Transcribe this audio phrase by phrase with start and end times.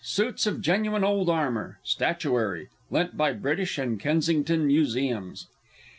[0.03, 1.77] Suits of genuine old armour.
[1.83, 5.45] Statuary (lent by British and Kensington Museums).